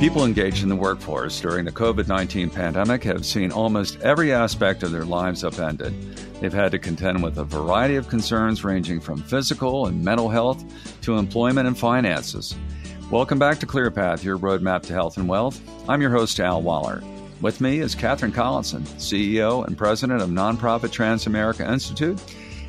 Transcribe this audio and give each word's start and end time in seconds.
People 0.00 0.24
engaged 0.24 0.62
in 0.62 0.70
the 0.70 0.76
workforce 0.76 1.38
during 1.42 1.66
the 1.66 1.70
COVID 1.70 2.08
19 2.08 2.48
pandemic 2.48 3.04
have 3.04 3.26
seen 3.26 3.52
almost 3.52 4.00
every 4.00 4.32
aspect 4.32 4.82
of 4.82 4.92
their 4.92 5.04
lives 5.04 5.44
upended. 5.44 5.92
They've 6.40 6.50
had 6.50 6.72
to 6.72 6.78
contend 6.78 7.22
with 7.22 7.36
a 7.36 7.44
variety 7.44 7.96
of 7.96 8.08
concerns 8.08 8.64
ranging 8.64 8.98
from 8.98 9.20
physical 9.22 9.88
and 9.88 10.02
mental 10.02 10.30
health 10.30 10.64
to 11.02 11.18
employment 11.18 11.66
and 11.66 11.76
finances. 11.76 12.56
Welcome 13.10 13.38
back 13.38 13.58
to 13.58 13.66
ClearPath, 13.66 14.24
your 14.24 14.38
roadmap 14.38 14.84
to 14.84 14.94
health 14.94 15.18
and 15.18 15.28
wealth. 15.28 15.60
I'm 15.86 16.00
your 16.00 16.12
host, 16.12 16.40
Al 16.40 16.62
Waller. 16.62 17.02
With 17.42 17.60
me 17.60 17.80
is 17.80 17.94
Catherine 17.94 18.32
Collinson, 18.32 18.84
CEO 18.84 19.66
and 19.66 19.76
president 19.76 20.22
of 20.22 20.30
nonprofit 20.30 20.94
Transamerica 20.94 21.70
Institute, 21.70 22.18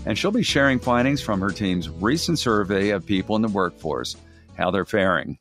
and 0.05 0.17
she'll 0.17 0.31
be 0.31 0.43
sharing 0.43 0.79
findings 0.79 1.21
from 1.21 1.39
her 1.39 1.51
team's 1.51 1.87
recent 1.87 2.39
survey 2.39 2.89
of 2.89 3.05
people 3.05 3.37
in 3.37 3.41
the 3.41 3.47
workforce, 3.47 4.17
how 4.57 4.69
they're 4.69 4.83
faring. 4.83 5.37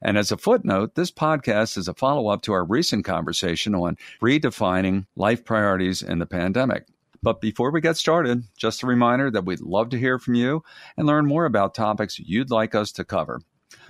And 0.00 0.16
as 0.16 0.30
a 0.30 0.36
footnote, 0.36 0.94
this 0.94 1.10
podcast 1.10 1.76
is 1.76 1.88
a 1.88 1.94
follow 1.94 2.28
up 2.28 2.42
to 2.42 2.52
our 2.52 2.64
recent 2.64 3.04
conversation 3.04 3.74
on 3.74 3.96
redefining 4.22 5.06
life 5.16 5.44
priorities 5.44 6.02
in 6.02 6.18
the 6.18 6.26
pandemic. 6.26 6.86
But 7.22 7.40
before 7.40 7.72
we 7.72 7.80
get 7.80 7.96
started, 7.96 8.44
just 8.56 8.82
a 8.82 8.86
reminder 8.86 9.30
that 9.30 9.44
we'd 9.44 9.60
love 9.60 9.90
to 9.90 9.98
hear 9.98 10.18
from 10.18 10.34
you 10.34 10.62
and 10.96 11.06
learn 11.06 11.26
more 11.26 11.46
about 11.46 11.74
topics 11.74 12.18
you'd 12.18 12.50
like 12.50 12.74
us 12.74 12.92
to 12.92 13.04
cover. 13.04 13.40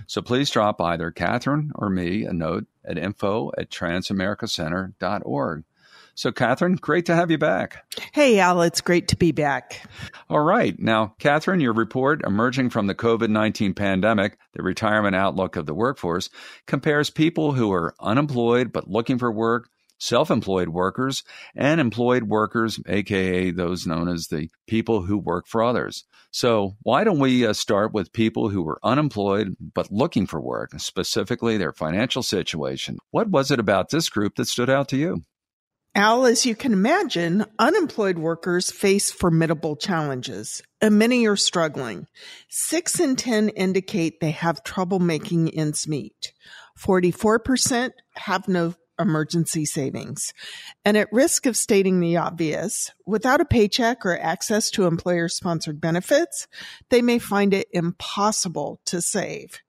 So 0.07 0.21
please 0.21 0.49
drop 0.49 0.81
either 0.81 1.11
Catherine 1.11 1.71
or 1.75 1.89
me 1.89 2.25
a 2.25 2.33
note 2.33 2.65
at 2.83 2.97
info 2.97 3.51
at 3.57 3.69
transamericacenter.org. 3.69 5.63
So, 6.19 6.33
Catherine, 6.33 6.75
great 6.75 7.05
to 7.05 7.15
have 7.15 7.31
you 7.31 7.37
back. 7.37 7.85
Hey, 8.11 8.39
Al, 8.39 8.61
it's 8.63 8.81
great 8.81 9.07
to 9.07 9.15
be 9.15 9.31
back. 9.31 9.87
All 10.29 10.41
right. 10.41 10.77
Now, 10.77 11.15
Catherine, 11.17 11.61
your 11.61 11.71
report, 11.71 12.25
Emerging 12.25 12.71
from 12.71 12.87
the 12.87 12.93
COVID 12.93 13.29
19 13.29 13.73
Pandemic, 13.73 14.37
the 14.51 14.61
Retirement 14.61 15.15
Outlook 15.15 15.55
of 15.55 15.65
the 15.65 15.73
Workforce, 15.73 16.29
compares 16.67 17.09
people 17.09 17.53
who 17.53 17.71
are 17.71 17.95
unemployed 18.01 18.73
but 18.73 18.89
looking 18.89 19.17
for 19.17 19.31
work, 19.31 19.69
self 19.97 20.29
employed 20.29 20.67
workers, 20.67 21.23
and 21.55 21.79
employed 21.79 22.23
workers, 22.23 22.81
aka 22.85 23.51
those 23.51 23.87
known 23.87 24.09
as 24.09 24.27
the 24.27 24.49
people 24.67 25.03
who 25.03 25.17
work 25.17 25.47
for 25.47 25.63
others. 25.63 26.03
So, 26.31 26.75
why 26.81 27.05
don't 27.05 27.19
we 27.19 27.47
uh, 27.47 27.53
start 27.53 27.93
with 27.93 28.11
people 28.11 28.49
who 28.49 28.61
were 28.61 28.81
unemployed 28.83 29.55
but 29.73 29.89
looking 29.89 30.27
for 30.27 30.41
work, 30.41 30.71
specifically 30.81 31.55
their 31.55 31.71
financial 31.71 32.23
situation? 32.23 32.97
What 33.11 33.29
was 33.29 33.51
it 33.51 33.59
about 33.61 33.89
this 33.89 34.09
group 34.09 34.35
that 34.35 34.49
stood 34.49 34.69
out 34.69 34.89
to 34.89 34.97
you? 34.97 35.23
Al, 35.95 36.25
as 36.25 36.45
you 36.45 36.55
can 36.55 36.71
imagine, 36.71 37.45
unemployed 37.57 38.19
workers 38.19 38.71
face 38.71 39.11
formidable 39.11 39.75
challenges, 39.75 40.61
and 40.81 40.99
many 40.99 41.25
are 41.27 41.35
struggling. 41.35 42.05
Six 42.47 42.99
in 42.99 43.15
10 43.15 43.49
indicate 43.49 44.19
they 44.19 44.31
have 44.31 44.63
trouble 44.63 44.99
making 44.99 45.49
ends 45.49 45.87
meet. 45.87 46.31
44% 46.79 47.91
have 48.15 48.47
no 48.47 48.75
emergency 48.99 49.65
savings. 49.65 50.33
And 50.85 50.97
at 50.97 51.11
risk 51.11 51.45
of 51.45 51.57
stating 51.57 51.99
the 51.99 52.17
obvious, 52.17 52.91
without 53.05 53.41
a 53.41 53.45
paycheck 53.45 54.05
or 54.05 54.19
access 54.19 54.69
to 54.71 54.85
employer 54.85 55.29
sponsored 55.29 55.81
benefits, 55.81 56.47
they 56.89 57.01
may 57.01 57.17
find 57.17 57.53
it 57.53 57.67
impossible 57.71 58.79
to 58.85 59.01
save. 59.01 59.59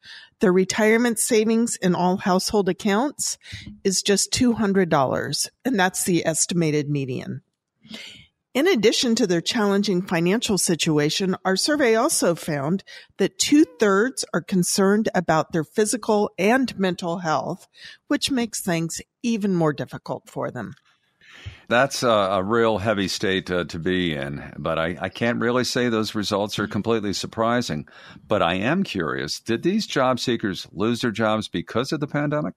Their 0.40 0.52
retirement 0.52 1.18
savings 1.18 1.76
in 1.76 1.94
all 1.94 2.16
household 2.16 2.68
accounts 2.68 3.38
is 3.84 4.02
just 4.02 4.32
$200, 4.32 5.48
and 5.64 5.78
that's 5.78 6.04
the 6.04 6.26
estimated 6.26 6.88
median. 6.88 7.42
In 8.52 8.66
addition 8.66 9.14
to 9.14 9.28
their 9.28 9.40
challenging 9.40 10.02
financial 10.02 10.58
situation, 10.58 11.36
our 11.44 11.54
survey 11.56 11.94
also 11.94 12.34
found 12.34 12.82
that 13.18 13.38
two 13.38 13.64
thirds 13.78 14.24
are 14.34 14.40
concerned 14.40 15.08
about 15.14 15.52
their 15.52 15.62
physical 15.62 16.30
and 16.36 16.76
mental 16.76 17.18
health, 17.18 17.68
which 18.08 18.30
makes 18.32 18.60
things 18.60 19.00
even 19.22 19.54
more 19.54 19.72
difficult 19.72 20.28
for 20.28 20.50
them. 20.50 20.74
That's 21.68 22.02
a, 22.02 22.08
a 22.08 22.42
real 22.42 22.78
heavy 22.78 23.06
state 23.06 23.50
uh, 23.50 23.64
to 23.64 23.78
be 23.78 24.14
in, 24.14 24.52
but 24.58 24.78
I, 24.78 24.96
I 25.00 25.08
can't 25.08 25.40
really 25.40 25.64
say 25.64 25.88
those 25.88 26.14
results 26.14 26.58
are 26.58 26.66
completely 26.66 27.12
surprising. 27.12 27.86
But 28.26 28.42
I 28.42 28.54
am 28.54 28.82
curious 28.82 29.40
did 29.40 29.62
these 29.62 29.86
job 29.86 30.18
seekers 30.18 30.66
lose 30.72 31.00
their 31.00 31.12
jobs 31.12 31.48
because 31.48 31.92
of 31.92 32.00
the 32.00 32.08
pandemic? 32.08 32.54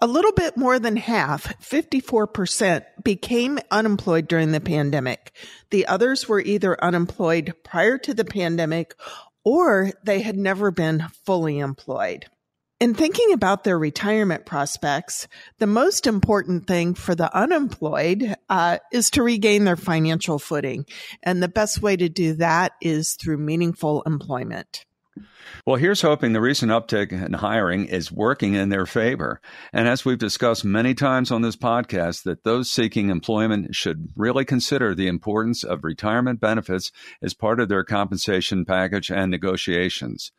A 0.00 0.06
little 0.06 0.32
bit 0.32 0.56
more 0.56 0.78
than 0.78 0.96
half, 0.96 1.58
54%, 1.60 2.84
became 3.02 3.58
unemployed 3.70 4.28
during 4.28 4.52
the 4.52 4.60
pandemic. 4.60 5.32
The 5.70 5.86
others 5.86 6.28
were 6.28 6.40
either 6.40 6.82
unemployed 6.82 7.54
prior 7.64 7.98
to 7.98 8.14
the 8.14 8.24
pandemic 8.24 8.94
or 9.44 9.90
they 10.04 10.20
had 10.20 10.36
never 10.36 10.70
been 10.70 11.06
fully 11.26 11.58
employed. 11.58 12.26
In 12.80 12.94
thinking 12.94 13.32
about 13.32 13.64
their 13.64 13.76
retirement 13.76 14.46
prospects, 14.46 15.26
the 15.58 15.66
most 15.66 16.06
important 16.06 16.68
thing 16.68 16.94
for 16.94 17.16
the 17.16 17.34
unemployed 17.36 18.36
uh, 18.48 18.78
is 18.92 19.10
to 19.10 19.22
regain 19.24 19.64
their 19.64 19.76
financial 19.76 20.38
footing. 20.38 20.86
And 21.24 21.42
the 21.42 21.48
best 21.48 21.82
way 21.82 21.96
to 21.96 22.08
do 22.08 22.34
that 22.34 22.74
is 22.80 23.14
through 23.14 23.38
meaningful 23.38 24.02
employment. 24.02 24.84
Well, 25.66 25.76
here's 25.76 26.02
hoping 26.02 26.32
the 26.32 26.40
recent 26.40 26.72
uptick 26.72 27.12
in 27.12 27.32
hiring 27.34 27.86
is 27.86 28.12
working 28.12 28.54
in 28.54 28.68
their 28.68 28.86
favor. 28.86 29.40
And 29.72 29.88
as 29.88 30.04
we've 30.04 30.18
discussed 30.18 30.64
many 30.64 30.94
times 30.94 31.30
on 31.30 31.42
this 31.42 31.56
podcast, 31.56 32.22
that 32.24 32.44
those 32.44 32.70
seeking 32.70 33.10
employment 33.10 33.74
should 33.74 34.08
really 34.16 34.44
consider 34.44 34.94
the 34.94 35.08
importance 35.08 35.64
of 35.64 35.84
retirement 35.84 36.40
benefits 36.40 36.90
as 37.22 37.34
part 37.34 37.60
of 37.60 37.68
their 37.68 37.84
compensation 37.84 38.64
package 38.64 39.10
and 39.10 39.30
negotiations. 39.30 40.32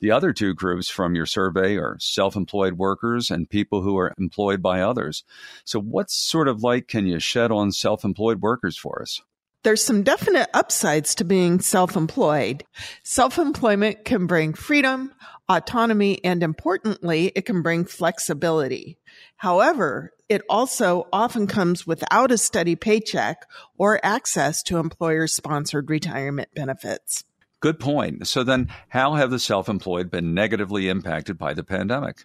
The 0.00 0.10
other 0.10 0.32
two 0.32 0.54
groups 0.54 0.88
from 0.88 1.14
your 1.14 1.26
survey 1.26 1.76
are 1.76 1.96
self 2.00 2.36
employed 2.36 2.74
workers 2.74 3.30
and 3.30 3.48
people 3.48 3.82
who 3.82 3.96
are 3.98 4.12
employed 4.18 4.60
by 4.60 4.80
others. 4.80 5.24
So, 5.64 5.80
what 5.80 6.10
sort 6.10 6.48
of 6.48 6.62
light 6.62 6.88
can 6.88 7.06
you 7.06 7.18
shed 7.18 7.50
on 7.50 7.72
self 7.72 8.04
employed 8.04 8.42
workers 8.42 8.76
for 8.76 9.00
us? 9.02 9.22
There's 9.64 9.82
some 9.82 10.02
definite 10.02 10.50
upsides 10.52 11.14
to 11.14 11.24
being 11.24 11.58
self-employed. 11.58 12.64
Self-employment 13.02 14.04
can 14.04 14.26
bring 14.26 14.52
freedom, 14.52 15.12
autonomy, 15.48 16.22
and 16.22 16.42
importantly, 16.42 17.32
it 17.34 17.46
can 17.46 17.62
bring 17.62 17.86
flexibility. 17.86 18.98
However, 19.36 20.12
it 20.28 20.42
also 20.50 21.08
often 21.14 21.46
comes 21.46 21.86
without 21.86 22.30
a 22.30 22.36
steady 22.36 22.76
paycheck 22.76 23.46
or 23.78 24.00
access 24.04 24.62
to 24.64 24.76
employer 24.76 25.26
sponsored 25.26 25.88
retirement 25.88 26.50
benefits. 26.54 27.24
Good 27.60 27.80
point. 27.80 28.28
So 28.28 28.44
then 28.44 28.68
how 28.88 29.14
have 29.14 29.30
the 29.30 29.38
self-employed 29.38 30.10
been 30.10 30.34
negatively 30.34 30.90
impacted 30.90 31.38
by 31.38 31.54
the 31.54 31.64
pandemic? 31.64 32.24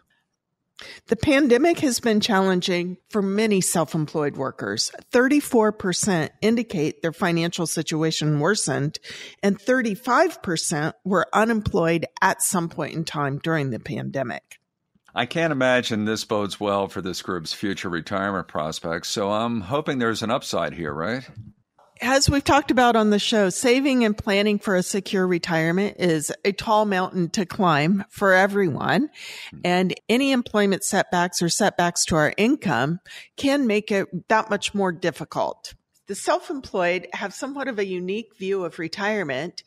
The 1.07 1.16
pandemic 1.16 1.79
has 1.79 2.00
been 2.00 2.19
challenging 2.19 2.97
for 3.09 3.22
many 3.22 3.62
self-employed 3.62 4.38
workers. 4.38 4.91
34% 5.12 6.29
indicate 6.41 7.01
their 7.01 7.13
financial 7.13 7.67
situation 7.67 8.40
worsened 8.40 9.00
and 9.44 9.59
35% 9.59 10.94
were 11.03 11.28
unemployed 11.34 12.06
at 12.22 12.41
some 12.41 12.69
point 12.69 12.95
in 12.95 13.03
time 13.03 13.40
during 13.40 13.72
the 13.72 13.79
pandemic. 13.79 14.59
I 15.13 15.25
can't 15.25 15.51
imagine 15.51 16.06
this 16.06 16.23
bodes 16.23 16.59
well 16.59 16.88
for 16.88 17.01
this 17.01 17.22
group's 17.22 17.51
future 17.51 17.90
retirement 17.90 18.47
prospects, 18.47 19.09
so 19.09 19.31
I'm 19.31 19.61
hoping 19.61 19.97
there's 19.97 20.22
an 20.22 20.31
upside 20.31 20.73
here, 20.73 20.94
right? 20.94 21.28
As 22.02 22.30
we've 22.30 22.44
talked 22.44 22.72
about 22.72 22.96
on 22.96 23.10
the 23.10 23.20
show, 23.20 23.50
saving 23.50 24.06
and 24.06 24.18
planning 24.18 24.60
for 24.60 24.76
a 24.76 24.84
secure 24.84 25.28
retirement 25.28 25.98
is 26.00 26.32
a 26.46 26.52
tall 26.52 26.86
mountain 26.86 27.30
to 27.32 27.46
climb 27.46 28.06
for 28.10 28.34
everyone. 28.34 29.10
And 29.64 29.94
any 30.08 30.32
employment 30.32 30.84
setbacks 30.84 31.42
or 31.42 31.50
setbacks 31.50 32.06
to 32.06 32.16
our 32.16 32.34
income 32.38 33.00
can 33.38 33.68
make 33.68 33.92
it 33.92 34.08
that 34.30 34.50
much 34.50 34.74
more 34.74 34.92
difficult. 34.92 35.74
The 36.08 36.16
self-employed 36.16 37.08
have 37.14 37.36
somewhat 37.36 37.68
of 37.68 37.78
a 37.78 37.86
unique 37.86 38.36
view 38.38 38.66
of 38.66 38.80
retirement 38.80 39.62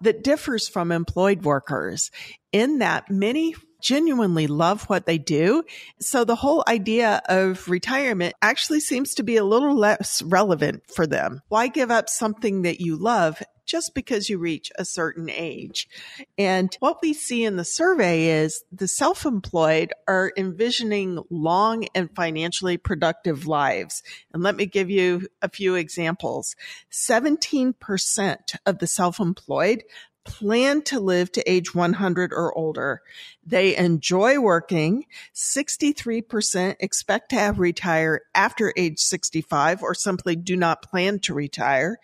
that 0.00 0.24
differs 0.24 0.68
from 0.68 0.90
employed 0.90 1.44
workers 1.44 2.10
in 2.50 2.78
that 2.78 3.10
many 3.10 3.54
genuinely 3.84 4.46
love 4.46 4.84
what 4.84 5.04
they 5.04 5.18
do. 5.18 5.62
So 6.00 6.24
the 6.24 6.34
whole 6.34 6.64
idea 6.66 7.20
of 7.28 7.68
retirement 7.68 8.34
actually 8.40 8.80
seems 8.80 9.14
to 9.16 9.22
be 9.22 9.36
a 9.36 9.44
little 9.44 9.76
less 9.76 10.22
relevant 10.22 10.82
for 10.90 11.06
them. 11.06 11.42
Why 11.48 11.68
give 11.68 11.90
up 11.90 12.08
something 12.08 12.62
that 12.62 12.80
you 12.80 12.96
love 12.96 13.42
just 13.66 13.94
because 13.94 14.28
you 14.28 14.38
reach 14.38 14.70
a 14.78 14.84
certain 14.84 15.30
age. 15.30 15.88
And 16.36 16.74
what 16.80 16.98
we 17.00 17.14
see 17.14 17.44
in 17.44 17.56
the 17.56 17.64
survey 17.64 18.26
is 18.28 18.62
the 18.70 18.88
self-employed 18.88 19.92
are 20.06 20.32
envisioning 20.36 21.18
long 21.30 21.86
and 21.94 22.14
financially 22.14 22.76
productive 22.76 23.46
lives. 23.46 24.02
And 24.32 24.42
let 24.42 24.56
me 24.56 24.66
give 24.66 24.90
you 24.90 25.28
a 25.40 25.48
few 25.48 25.76
examples. 25.76 26.56
17% 26.92 28.56
of 28.66 28.78
the 28.78 28.86
self-employed 28.86 29.84
plan 30.24 30.82
to 30.82 31.00
live 31.00 31.30
to 31.32 31.50
age 31.50 31.74
100 31.74 32.32
or 32.32 32.56
older. 32.56 33.02
They 33.46 33.76
enjoy 33.76 34.40
working. 34.40 35.04
63% 35.34 36.76
expect 36.80 37.30
to 37.30 37.36
have 37.36 37.58
retire 37.58 38.22
after 38.34 38.72
age 38.76 38.98
65 38.98 39.82
or 39.82 39.94
simply 39.94 40.36
do 40.36 40.56
not 40.56 40.82
plan 40.82 41.18
to 41.20 41.34
retire. 41.34 41.98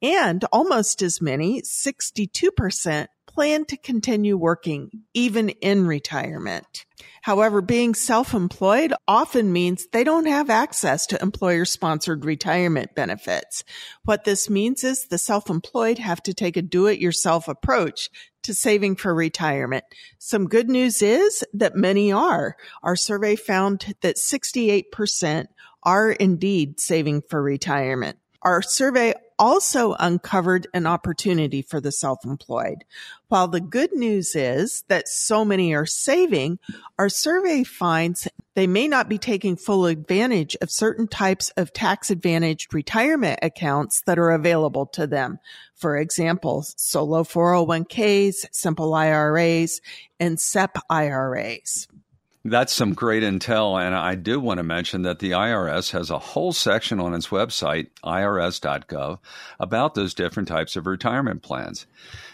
And 0.00 0.44
almost 0.52 1.02
as 1.02 1.20
many, 1.20 1.62
62% 1.62 3.08
plan 3.34 3.64
to 3.64 3.76
continue 3.76 4.36
working 4.36 4.90
even 5.12 5.48
in 5.48 5.86
retirement. 5.86 6.86
However, 7.22 7.60
being 7.60 7.94
self-employed 7.94 8.94
often 9.08 9.52
means 9.52 9.86
they 9.86 10.04
don't 10.04 10.26
have 10.26 10.50
access 10.50 11.06
to 11.06 11.20
employer-sponsored 11.20 12.24
retirement 12.24 12.94
benefits. 12.94 13.64
What 14.04 14.24
this 14.24 14.48
means 14.48 14.84
is 14.84 15.06
the 15.06 15.18
self-employed 15.18 15.98
have 15.98 16.22
to 16.24 16.34
take 16.34 16.56
a 16.56 16.62
do-it-yourself 16.62 17.48
approach 17.48 18.08
to 18.42 18.54
saving 18.54 18.96
for 18.96 19.12
retirement. 19.12 19.84
Some 20.18 20.46
good 20.46 20.68
news 20.68 21.02
is 21.02 21.42
that 21.54 21.74
many 21.74 22.12
are. 22.12 22.56
Our 22.82 22.94
survey 22.94 23.36
found 23.36 23.94
that 24.02 24.16
68% 24.16 25.46
are 25.82 26.12
indeed 26.12 26.78
saving 26.78 27.22
for 27.22 27.42
retirement. 27.42 28.18
Our 28.42 28.60
survey 28.62 29.14
also 29.38 29.94
uncovered 29.98 30.66
an 30.74 30.86
opportunity 30.86 31.62
for 31.62 31.80
the 31.80 31.92
self-employed. 31.92 32.84
While 33.28 33.48
the 33.48 33.60
good 33.60 33.92
news 33.92 34.34
is 34.34 34.84
that 34.88 35.08
so 35.08 35.44
many 35.44 35.74
are 35.74 35.86
saving, 35.86 36.58
our 36.98 37.08
survey 37.08 37.64
finds 37.64 38.28
they 38.54 38.66
may 38.66 38.86
not 38.86 39.08
be 39.08 39.18
taking 39.18 39.56
full 39.56 39.86
advantage 39.86 40.56
of 40.60 40.70
certain 40.70 41.08
types 41.08 41.50
of 41.56 41.72
tax 41.72 42.10
advantaged 42.10 42.72
retirement 42.72 43.40
accounts 43.42 44.02
that 44.02 44.18
are 44.18 44.30
available 44.30 44.86
to 44.86 45.06
them. 45.06 45.40
For 45.74 45.96
example, 45.96 46.64
solo 46.76 47.24
401ks, 47.24 48.46
simple 48.52 48.94
IRAs, 48.94 49.80
and 50.20 50.38
SEP 50.38 50.78
IRAs. 50.88 51.88
That's 52.46 52.74
some 52.74 52.92
great 52.92 53.22
intel. 53.22 53.80
And 53.80 53.94
I 53.94 54.16
do 54.16 54.38
want 54.38 54.58
to 54.58 54.64
mention 54.64 55.02
that 55.02 55.18
the 55.18 55.30
IRS 55.30 55.92
has 55.92 56.10
a 56.10 56.18
whole 56.18 56.52
section 56.52 57.00
on 57.00 57.14
its 57.14 57.28
website, 57.28 57.88
irs.gov, 58.04 59.18
about 59.58 59.94
those 59.94 60.12
different 60.12 60.48
types 60.48 60.76
of 60.76 60.86
retirement 60.86 61.42
plans. 61.42 61.86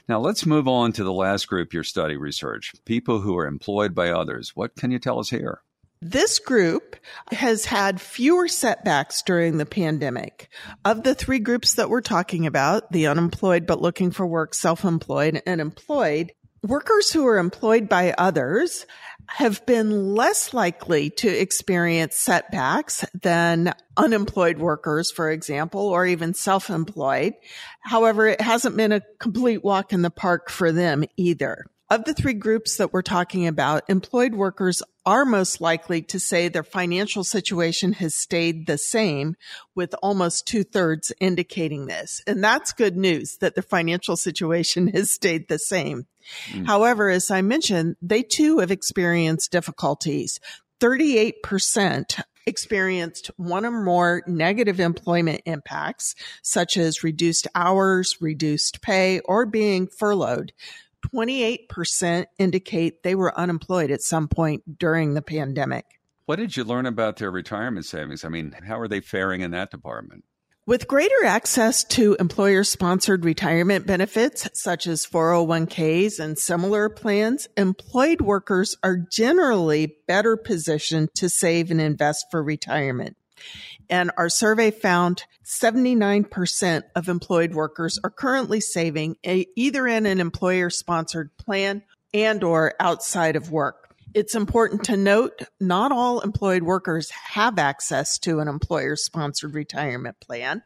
Now, 0.09 0.19
let's 0.19 0.45
move 0.45 0.67
on 0.67 0.93
to 0.95 1.05
the 1.05 1.13
last 1.13 1.47
group 1.47 1.73
your 1.73 1.85
study 1.85 2.17
research 2.17 2.73
people 2.85 3.21
who 3.21 3.39
are 3.39 3.47
employed 3.47 3.95
by 3.95 4.11
others. 4.11 4.57
What 4.57 4.75
can 4.75 4.91
you 4.91 4.99
tell 4.99 5.21
us 5.21 5.31
here? 5.31 5.61
This 6.03 6.39
group 6.39 6.97
has 7.31 7.67
had 7.67 8.01
fewer 8.01 8.49
setbacks 8.49 9.23
during 9.23 9.59
the 9.59 9.67
pandemic. 9.67 10.49
Of 10.83 11.03
the 11.03 11.15
three 11.15 11.41
groups 11.41 11.75
that 11.75 11.91
we're 11.91 12.01
talking 12.01 12.47
about, 12.47 12.91
the 12.91 13.07
unemployed 13.07 13.67
but 13.67 13.83
looking 13.83 14.11
for 14.11 14.27
work, 14.27 14.55
self-employed, 14.55 15.43
and 15.47 15.61
employed, 15.61 16.33
workers 16.63 17.11
who 17.11 17.27
are 17.27 17.39
employed 17.39 17.89
by 17.89 18.15
others 18.17 18.87
have 19.29 19.65
been 19.65 20.15
less 20.15 20.53
likely 20.53 21.11
to 21.11 21.29
experience 21.29 22.17
setbacks 22.17 23.05
than 23.15 23.73
unemployed 23.97 24.59
workers, 24.59 25.11
for 25.11 25.31
example, 25.31 25.83
or 25.83 26.05
even 26.05 26.35
self-employed. 26.35 27.35
However, 27.81 28.27
it 28.27 28.41
hasn't 28.41 28.77
been 28.77 28.93
a 28.93 29.03
complete 29.21 29.63
walk 29.63 29.93
in 29.93 30.03
the 30.03 30.11
park 30.11 30.51
for 30.51 30.73
them 30.73 31.05
either. 31.17 31.65
Of 31.91 32.05
the 32.05 32.15
three 32.15 32.35
groups 32.35 32.77
that 32.77 32.93
we're 32.93 33.03
talking 33.03 33.49
about, 33.49 33.83
employed 33.89 34.35
workers 34.35 34.81
are 35.05 35.25
most 35.25 35.61
likely 35.61 36.03
to 36.03 36.21
say 36.21 36.47
their 36.47 36.63
financial 36.63 37.25
situation 37.25 37.95
has 37.95 38.15
stayed 38.15 38.69
the 38.69 38.79
same, 38.79 39.35
with 39.75 39.93
almost 40.01 40.47
two 40.47 40.63
thirds 40.63 41.13
indicating 41.21 41.87
this. 41.87 42.23
And 42.29 42.45
that's 42.45 42.73
good 42.73 42.97
news 42.97 43.39
that 43.41 43.57
their 43.57 43.65
financial 43.65 44.17
situation 44.17 44.87
has 44.95 45.13
stayed 45.13 45.49
the 45.49 45.59
same. 45.59 46.07
Mm. 46.51 46.67
However, 46.67 47.11
as 47.11 47.31
I 47.31 47.43
mentioned, 47.43 47.97
they 48.03 48.23
too 48.23 48.59
have 48.59 48.71
experienced 48.71 49.53
difficulties. 49.53 50.41
38% 50.81 52.23
experienced 52.47 53.31
one 53.37 53.65
or 53.65 53.71
more 53.71 54.23
negative 54.27 54.81
employment 54.81 55.43
impacts, 55.47 56.15
such 56.43 56.77
as 56.77 57.05
reduced 57.05 57.47
hours, 57.55 58.17
reduced 58.21 58.83
pay, 58.83 59.21
or 59.21 59.47
being 59.47 59.87
furloughed. 59.87 60.53
28% 61.15 62.27
indicate 62.39 63.03
they 63.03 63.15
were 63.15 63.39
unemployed 63.39 63.91
at 63.91 64.03
some 64.03 64.29
point 64.29 64.79
during 64.79 65.15
the 65.15 65.23
pandemic. 65.23 65.85
What 66.27 66.37
did 66.37 66.57
you 66.57 66.65
learn 66.65 66.87
about 66.87 67.17
their 67.17 67.31
retirement 67.31 67.87
savings? 67.87 68.25
I 68.25 68.29
mean, 68.29 68.55
how 68.67 68.79
are 68.79 68.89
they 68.89 69.01
faring 69.01 69.41
in 69.41 69.51
that 69.51 69.71
department? 69.71 70.25
With 70.71 70.87
greater 70.87 71.25
access 71.25 71.83
to 71.83 72.17
employer 72.21 72.63
sponsored 72.63 73.25
retirement 73.25 73.89
benefits 73.89 74.49
such 74.55 74.87
as 74.87 75.05
401ks 75.05 76.21
and 76.21 76.39
similar 76.39 76.89
plans, 76.89 77.49
employed 77.57 78.21
workers 78.21 78.77
are 78.85 78.97
generally 78.97 79.97
better 80.07 80.37
positioned 80.37 81.09
to 81.17 81.29
save 81.29 81.73
and 81.73 81.81
invest 81.81 82.27
for 82.31 82.41
retirement. 82.41 83.17
And 83.89 84.13
our 84.17 84.29
survey 84.29 84.71
found 84.71 85.25
79% 85.45 86.83
of 86.95 87.09
employed 87.09 87.53
workers 87.53 87.99
are 88.05 88.11
currently 88.11 88.61
saving 88.61 89.17
eh, 89.25 89.47
either 89.57 89.89
in 89.89 90.07
an 90.07 90.21
employer 90.21 90.71
sponsored 90.71 91.37
plan 91.37 91.83
and 92.15 92.45
or 92.45 92.75
outside 92.79 93.35
of 93.35 93.51
work. 93.51 93.90
It's 94.13 94.35
important 94.35 94.85
to 94.85 94.97
note 94.97 95.43
not 95.61 95.93
all 95.93 96.21
employed 96.21 96.65
workers 96.65 97.11
have 97.11 97.59
access 97.59 98.19
to 98.21 98.41
an 98.41 98.49
employer 98.49 98.97
sponsored 98.97 99.55
retirement 99.55 100.19
plan. 100.21 100.63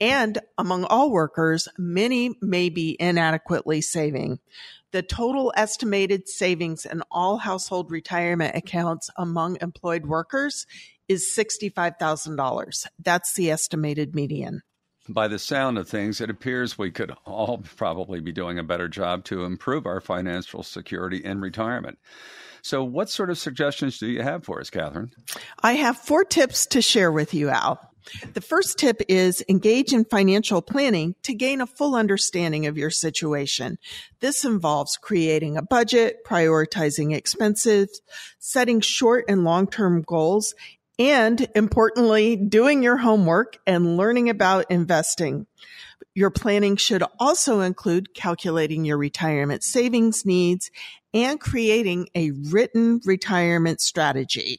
And 0.00 0.38
among 0.56 0.84
all 0.84 1.10
workers, 1.10 1.66
many 1.76 2.34
may 2.40 2.68
be 2.68 2.96
inadequately 3.00 3.80
saving. 3.80 4.38
The 4.92 5.02
total 5.02 5.52
estimated 5.56 6.28
savings 6.28 6.86
in 6.86 7.02
all 7.10 7.38
household 7.38 7.90
retirement 7.90 8.54
accounts 8.54 9.10
among 9.16 9.58
employed 9.60 10.06
workers 10.06 10.64
is 11.08 11.32
$65,000. 11.36 12.86
That's 13.02 13.34
the 13.34 13.50
estimated 13.50 14.14
median. 14.14 14.62
By 15.08 15.28
the 15.28 15.38
sound 15.38 15.78
of 15.78 15.88
things, 15.88 16.20
it 16.20 16.30
appears 16.30 16.78
we 16.78 16.90
could 16.90 17.12
all 17.24 17.58
probably 17.76 18.20
be 18.20 18.32
doing 18.32 18.58
a 18.58 18.64
better 18.64 18.88
job 18.88 19.24
to 19.24 19.44
improve 19.44 19.86
our 19.86 20.00
financial 20.00 20.62
security 20.62 21.18
in 21.18 21.40
retirement. 21.40 21.98
So, 22.66 22.82
what 22.82 23.08
sort 23.08 23.30
of 23.30 23.38
suggestions 23.38 24.00
do 24.00 24.08
you 24.08 24.22
have 24.22 24.42
for 24.42 24.58
us, 24.58 24.70
Catherine? 24.70 25.12
I 25.62 25.74
have 25.74 25.98
four 25.98 26.24
tips 26.24 26.66
to 26.66 26.82
share 26.82 27.12
with 27.12 27.32
you, 27.32 27.48
Al. 27.48 27.78
The 28.34 28.40
first 28.40 28.76
tip 28.76 29.02
is 29.08 29.44
engage 29.48 29.92
in 29.92 30.04
financial 30.04 30.60
planning 30.60 31.14
to 31.22 31.32
gain 31.32 31.60
a 31.60 31.68
full 31.68 31.94
understanding 31.94 32.66
of 32.66 32.76
your 32.76 32.90
situation. 32.90 33.78
This 34.18 34.44
involves 34.44 34.96
creating 34.96 35.56
a 35.56 35.62
budget, 35.62 36.24
prioritizing 36.26 37.14
expenses, 37.14 38.00
setting 38.40 38.80
short 38.80 39.26
and 39.28 39.44
long-term 39.44 40.02
goals, 40.02 40.52
and 40.98 41.46
importantly, 41.54 42.34
doing 42.34 42.82
your 42.82 42.96
homework 42.96 43.58
and 43.64 43.96
learning 43.96 44.28
about 44.28 44.72
investing. 44.72 45.46
Your 46.16 46.30
planning 46.30 46.76
should 46.76 47.02
also 47.20 47.60
include 47.60 48.14
calculating 48.14 48.86
your 48.86 48.96
retirement 48.96 49.62
savings 49.62 50.24
needs 50.24 50.70
and 51.12 51.38
creating 51.38 52.08
a 52.14 52.30
written 52.30 53.02
retirement 53.04 53.82
strategy. 53.82 54.58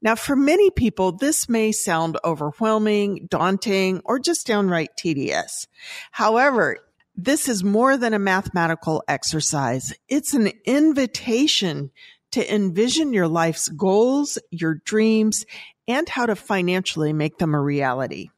Now, 0.00 0.14
for 0.14 0.36
many 0.36 0.70
people, 0.70 1.10
this 1.10 1.48
may 1.48 1.72
sound 1.72 2.16
overwhelming, 2.24 3.26
daunting, 3.28 4.02
or 4.04 4.20
just 4.20 4.46
downright 4.46 4.90
tedious. 4.96 5.66
However, 6.12 6.76
this 7.16 7.48
is 7.48 7.64
more 7.64 7.96
than 7.96 8.14
a 8.14 8.20
mathematical 8.20 9.02
exercise. 9.08 9.92
It's 10.08 10.32
an 10.32 10.52
invitation 10.64 11.90
to 12.30 12.54
envision 12.54 13.12
your 13.12 13.26
life's 13.26 13.66
goals, 13.66 14.38
your 14.52 14.76
dreams, 14.84 15.44
and 15.88 16.08
how 16.08 16.26
to 16.26 16.36
financially 16.36 17.12
make 17.12 17.38
them 17.38 17.52
a 17.52 17.60
reality. 17.60 18.28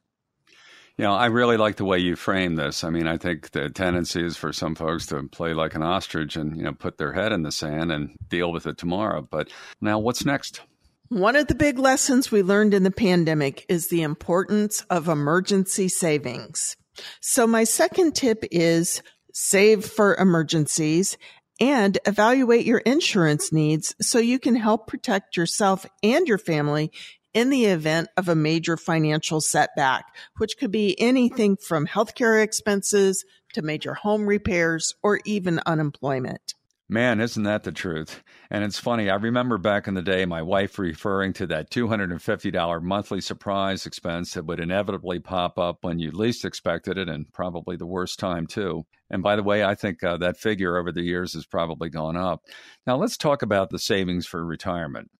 You 0.97 1.05
know, 1.05 1.13
I 1.13 1.27
really 1.27 1.57
like 1.57 1.77
the 1.77 1.85
way 1.85 1.99
you 1.99 2.15
frame 2.15 2.55
this. 2.55 2.83
I 2.83 2.89
mean, 2.89 3.07
I 3.07 3.17
think 3.17 3.51
the 3.51 3.69
tendency 3.69 4.23
is 4.23 4.37
for 4.37 4.53
some 4.53 4.75
folks 4.75 5.07
to 5.07 5.23
play 5.23 5.53
like 5.53 5.73
an 5.73 5.83
ostrich 5.83 6.35
and, 6.35 6.55
you 6.55 6.63
know, 6.63 6.73
put 6.73 6.97
their 6.97 7.13
head 7.13 7.31
in 7.31 7.43
the 7.43 7.51
sand 7.51 7.91
and 7.91 8.15
deal 8.27 8.51
with 8.51 8.67
it 8.67 8.77
tomorrow. 8.77 9.27
But 9.29 9.49
now 9.79 9.99
what's 9.99 10.25
next? 10.25 10.61
One 11.09 11.35
of 11.35 11.47
the 11.47 11.55
big 11.55 11.77
lessons 11.77 12.31
we 12.31 12.41
learned 12.41 12.73
in 12.73 12.83
the 12.83 12.91
pandemic 12.91 13.65
is 13.67 13.87
the 13.87 14.01
importance 14.01 14.85
of 14.89 15.07
emergency 15.09 15.89
savings. 15.89 16.77
So 17.19 17.47
my 17.47 17.63
second 17.63 18.13
tip 18.13 18.45
is 18.51 19.01
save 19.33 19.85
for 19.85 20.15
emergencies 20.15 21.17
and 21.59 21.97
evaluate 22.05 22.65
your 22.65 22.79
insurance 22.79 23.51
needs 23.51 23.95
so 24.01 24.19
you 24.19 24.39
can 24.39 24.55
help 24.55 24.87
protect 24.87 25.37
yourself 25.37 25.85
and 26.01 26.27
your 26.27 26.37
family 26.37 26.91
in 27.33 27.49
the 27.49 27.65
event 27.65 28.09
of 28.17 28.27
a 28.27 28.35
major 28.35 28.77
financial 28.77 29.41
setback, 29.41 30.05
which 30.37 30.57
could 30.57 30.71
be 30.71 30.99
anything 30.99 31.57
from 31.57 31.87
healthcare 31.87 32.43
expenses 32.43 33.23
to 33.53 33.61
major 33.61 33.93
home 33.93 34.25
repairs 34.27 34.93
or 35.03 35.19
even 35.25 35.59
unemployment. 35.65 36.53
Man, 36.91 37.21
isn't 37.21 37.43
that 37.43 37.63
the 37.63 37.71
truth? 37.71 38.21
And 38.49 38.65
it's 38.65 38.77
funny, 38.77 39.09
I 39.09 39.15
remember 39.15 39.57
back 39.57 39.87
in 39.87 39.93
the 39.93 40.01
day 40.01 40.25
my 40.25 40.41
wife 40.41 40.77
referring 40.77 41.31
to 41.33 41.47
that 41.47 41.71
$250 41.71 42.81
monthly 42.81 43.21
surprise 43.21 43.85
expense 43.85 44.33
that 44.33 44.45
would 44.45 44.59
inevitably 44.59 45.19
pop 45.19 45.57
up 45.57 45.85
when 45.85 45.99
you 45.99 46.11
least 46.11 46.43
expected 46.43 46.97
it 46.97 47.07
and 47.07 47.31
probably 47.31 47.77
the 47.77 47.85
worst 47.85 48.19
time, 48.19 48.45
too. 48.45 48.85
And 49.09 49.23
by 49.23 49.37
the 49.37 49.43
way, 49.43 49.63
I 49.63 49.73
think 49.73 50.03
uh, 50.03 50.17
that 50.17 50.35
figure 50.35 50.75
over 50.75 50.91
the 50.91 51.01
years 51.01 51.31
has 51.31 51.45
probably 51.45 51.89
gone 51.89 52.17
up. 52.17 52.41
Now, 52.85 52.97
let's 52.97 53.15
talk 53.15 53.41
about 53.41 53.69
the 53.69 53.79
savings 53.79 54.27
for 54.27 54.45
retirement. 54.45 55.11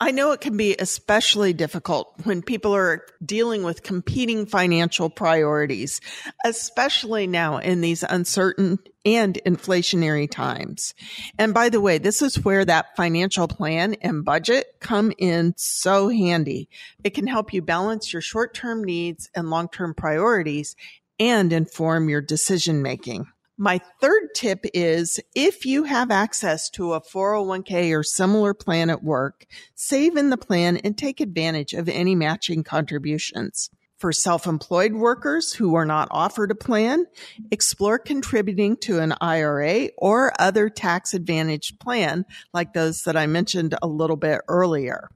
I 0.00 0.12
know 0.12 0.30
it 0.30 0.40
can 0.40 0.56
be 0.56 0.76
especially 0.78 1.52
difficult 1.52 2.14
when 2.22 2.40
people 2.40 2.72
are 2.72 3.04
dealing 3.24 3.64
with 3.64 3.82
competing 3.82 4.46
financial 4.46 5.10
priorities, 5.10 6.00
especially 6.44 7.26
now 7.26 7.58
in 7.58 7.80
these 7.80 8.04
uncertain 8.04 8.78
and 9.04 9.40
inflationary 9.44 10.30
times. 10.30 10.94
And 11.36 11.52
by 11.52 11.68
the 11.68 11.80
way, 11.80 11.98
this 11.98 12.22
is 12.22 12.44
where 12.44 12.64
that 12.64 12.94
financial 12.96 13.48
plan 13.48 13.94
and 13.94 14.24
budget 14.24 14.66
come 14.78 15.12
in 15.18 15.54
so 15.56 16.08
handy. 16.08 16.68
It 17.02 17.10
can 17.10 17.26
help 17.26 17.52
you 17.52 17.60
balance 17.60 18.12
your 18.12 18.22
short-term 18.22 18.84
needs 18.84 19.28
and 19.34 19.50
long-term 19.50 19.94
priorities 19.94 20.76
and 21.18 21.52
inform 21.52 22.08
your 22.08 22.20
decision 22.20 22.82
making. 22.82 23.26
My 23.60 23.80
third 24.00 24.28
tip 24.36 24.64
is 24.72 25.18
if 25.34 25.66
you 25.66 25.82
have 25.82 26.12
access 26.12 26.70
to 26.70 26.92
a 26.92 27.00
401k 27.00 27.92
or 27.92 28.04
similar 28.04 28.54
plan 28.54 28.88
at 28.88 29.02
work, 29.02 29.46
save 29.74 30.16
in 30.16 30.30
the 30.30 30.36
plan 30.36 30.76
and 30.76 30.96
take 30.96 31.18
advantage 31.18 31.72
of 31.72 31.88
any 31.88 32.14
matching 32.14 32.62
contributions. 32.62 33.68
For 33.96 34.12
self-employed 34.12 34.92
workers 34.92 35.52
who 35.52 35.74
are 35.74 35.84
not 35.84 36.06
offered 36.12 36.52
a 36.52 36.54
plan, 36.54 37.06
explore 37.50 37.98
contributing 37.98 38.76
to 38.82 39.00
an 39.00 39.14
IRA 39.20 39.88
or 39.98 40.32
other 40.38 40.68
tax 40.68 41.12
advantaged 41.12 41.80
plan 41.80 42.26
like 42.54 42.74
those 42.74 43.02
that 43.02 43.16
I 43.16 43.26
mentioned 43.26 43.74
a 43.82 43.88
little 43.88 44.14
bit 44.14 44.40
earlier. 44.46 45.08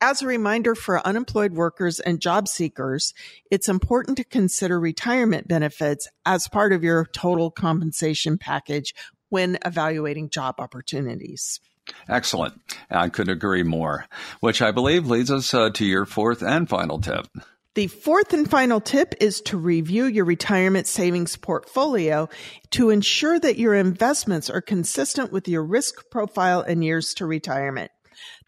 As 0.00 0.20
a 0.20 0.26
reminder 0.26 0.74
for 0.74 1.04
unemployed 1.06 1.54
workers 1.54 2.00
and 2.00 2.20
job 2.20 2.48
seekers, 2.48 3.14
it's 3.50 3.68
important 3.68 4.18
to 4.18 4.24
consider 4.24 4.78
retirement 4.78 5.48
benefits 5.48 6.06
as 6.26 6.48
part 6.48 6.74
of 6.74 6.84
your 6.84 7.06
total 7.06 7.50
compensation 7.50 8.36
package 8.36 8.94
when 9.30 9.58
evaluating 9.64 10.28
job 10.28 10.56
opportunities. 10.58 11.60
Excellent. 12.08 12.60
I 12.90 13.08
could 13.08 13.30
agree 13.30 13.62
more, 13.62 14.06
which 14.40 14.60
I 14.60 14.70
believe 14.70 15.06
leads 15.06 15.30
us 15.30 15.54
uh, 15.54 15.70
to 15.70 15.86
your 15.86 16.04
fourth 16.04 16.42
and 16.42 16.68
final 16.68 17.00
tip. 17.00 17.26
The 17.74 17.86
fourth 17.86 18.32
and 18.34 18.48
final 18.48 18.80
tip 18.80 19.14
is 19.20 19.40
to 19.42 19.56
review 19.56 20.04
your 20.06 20.24
retirement 20.24 20.86
savings 20.86 21.36
portfolio 21.36 22.28
to 22.72 22.90
ensure 22.90 23.38
that 23.38 23.58
your 23.58 23.74
investments 23.74 24.50
are 24.50 24.62
consistent 24.62 25.32
with 25.32 25.48
your 25.48 25.64
risk 25.64 26.10
profile 26.10 26.60
and 26.60 26.84
years 26.84 27.14
to 27.14 27.26
retirement. 27.26 27.90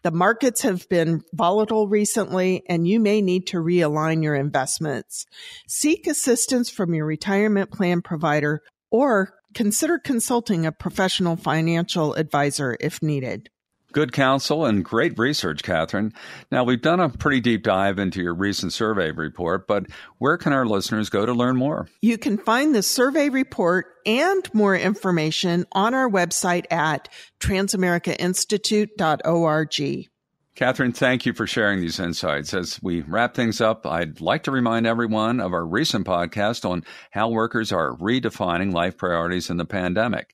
The 0.01 0.11
markets 0.11 0.61
have 0.61 0.87
been 0.87 1.23
volatile 1.33 1.87
recently 1.87 2.63
and 2.67 2.87
you 2.87 2.99
may 2.99 3.21
need 3.21 3.47
to 3.47 3.57
realign 3.57 4.23
your 4.23 4.35
investments. 4.35 5.25
Seek 5.67 6.07
assistance 6.07 6.69
from 6.69 6.93
your 6.93 7.05
retirement 7.05 7.71
plan 7.71 8.01
provider 8.01 8.61
or 8.89 9.33
consider 9.53 9.99
consulting 9.99 10.65
a 10.65 10.71
professional 10.71 11.35
financial 11.35 12.13
advisor 12.13 12.77
if 12.79 13.01
needed. 13.01 13.49
Good 13.91 14.13
counsel 14.13 14.65
and 14.65 14.85
great 14.85 15.17
research, 15.17 15.63
Catherine. 15.63 16.13
Now, 16.51 16.63
we've 16.63 16.81
done 16.81 16.99
a 16.99 17.09
pretty 17.09 17.39
deep 17.39 17.63
dive 17.63 17.97
into 17.97 18.21
your 18.21 18.35
recent 18.35 18.71
survey 18.71 19.09
report, 19.11 19.65
but 19.67 19.87
where 20.19 20.37
can 20.37 20.53
our 20.53 20.67
listeners 20.67 21.09
go 21.09 21.25
to 21.25 21.33
learn 21.33 21.55
more? 21.55 21.87
You 22.01 22.19
can 22.19 22.37
find 22.37 22.75
the 22.75 22.83
survey 22.83 23.29
report 23.29 23.87
and 24.05 24.47
more 24.53 24.75
information 24.75 25.65
on 25.71 25.95
our 25.95 26.09
website 26.09 26.65
at 26.71 27.09
transamericainstitute.org. 27.39 30.09
Catherine, 30.55 30.91
thank 30.91 31.25
you 31.25 31.31
for 31.31 31.47
sharing 31.47 31.79
these 31.79 32.01
insights. 32.01 32.53
As 32.53 32.83
we 32.83 32.99
wrap 33.01 33.33
things 33.33 33.61
up, 33.61 33.85
I'd 33.85 34.19
like 34.19 34.43
to 34.43 34.51
remind 34.51 34.85
everyone 34.85 35.39
of 35.39 35.53
our 35.53 35.65
recent 35.65 36.05
podcast 36.05 36.69
on 36.69 36.83
how 37.11 37.29
workers 37.29 37.71
are 37.71 37.95
redefining 37.95 38.73
life 38.73 38.97
priorities 38.97 39.49
in 39.49 39.55
the 39.55 39.63
pandemic. 39.63 40.33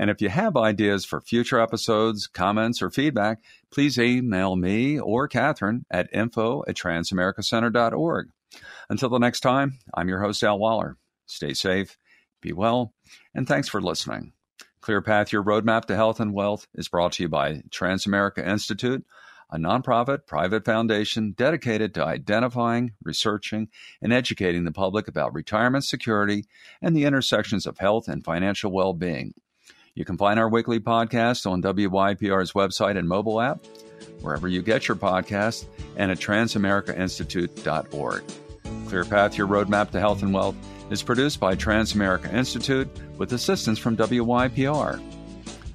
And 0.00 0.08
if 0.08 0.22
you 0.22 0.30
have 0.30 0.56
ideas 0.56 1.04
for 1.04 1.20
future 1.20 1.60
episodes, 1.60 2.26
comments, 2.26 2.80
or 2.80 2.88
feedback, 2.88 3.42
please 3.70 3.98
email 3.98 4.56
me 4.56 4.98
or 4.98 5.28
Catherine 5.28 5.84
at 5.90 6.08
info 6.10 6.64
at 6.66 6.74
transamericacenter.org. 6.74 8.30
Until 8.88 9.10
the 9.10 9.18
next 9.18 9.40
time, 9.40 9.78
I'm 9.92 10.08
your 10.08 10.22
host, 10.22 10.42
Al 10.42 10.58
Waller. 10.58 10.96
Stay 11.26 11.52
safe, 11.52 11.98
be 12.40 12.50
well, 12.54 12.94
and 13.34 13.46
thanks 13.46 13.68
for 13.68 13.82
listening. 13.82 14.32
Clear 14.80 15.02
Path, 15.02 15.34
your 15.34 15.44
roadmap 15.44 15.84
to 15.84 15.96
health 15.96 16.18
and 16.18 16.32
wealth 16.32 16.66
is 16.74 16.88
brought 16.88 17.12
to 17.12 17.24
you 17.24 17.28
by 17.28 17.56
Transamerica 17.68 18.38
Institute, 18.38 19.04
a 19.50 19.58
nonprofit 19.58 20.26
private 20.26 20.64
foundation 20.64 21.32
dedicated 21.32 21.92
to 21.92 22.06
identifying, 22.06 22.92
researching, 23.02 23.68
and 24.00 24.14
educating 24.14 24.64
the 24.64 24.72
public 24.72 25.08
about 25.08 25.34
retirement 25.34 25.84
security 25.84 26.46
and 26.80 26.96
the 26.96 27.04
intersections 27.04 27.66
of 27.66 27.76
health 27.76 28.08
and 28.08 28.24
financial 28.24 28.72
well 28.72 28.94
being. 28.94 29.34
You 29.94 30.04
can 30.04 30.16
find 30.16 30.38
our 30.38 30.48
weekly 30.48 30.78
podcast 30.78 31.50
on 31.50 31.62
WYPR's 31.62 32.52
website 32.52 32.96
and 32.96 33.08
mobile 33.08 33.40
app, 33.40 33.64
wherever 34.20 34.46
you 34.46 34.62
get 34.62 34.86
your 34.86 34.96
podcast, 34.96 35.66
and 35.96 36.10
at 36.10 36.18
transamericainstitute.org. 36.18 38.22
Clear 38.88 39.04
Path, 39.04 39.36
your 39.36 39.48
roadmap 39.48 39.90
to 39.90 40.00
health 40.00 40.22
and 40.22 40.32
wealth, 40.32 40.54
is 40.90 41.02
produced 41.02 41.40
by 41.40 41.56
Transamerica 41.56 42.32
Institute 42.32 42.88
with 43.18 43.32
assistance 43.32 43.78
from 43.78 43.96
WYPR. 43.96 45.02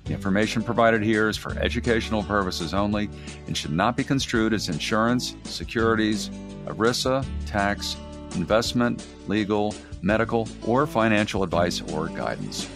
The 0.06 0.14
information 0.14 0.64
provided 0.64 1.04
here 1.04 1.30
is 1.30 1.38
for 1.38 1.58
educational 1.58 2.24
purposes 2.24 2.74
only 2.74 3.10
and 3.48 3.58
should 3.58 3.72
not 3.72 3.98
be 3.98 4.04
construed 4.04 4.54
as 4.54 4.70
insurance, 4.70 5.36
securities, 5.44 6.30
ERISA, 6.68 7.26
tax, 7.46 7.98
investment, 8.36 9.06
legal, 9.28 9.74
medical, 10.02 10.48
or 10.66 10.86
financial 10.86 11.44
advice 11.44 11.82
or 11.82 12.08
guidance. 12.10 12.70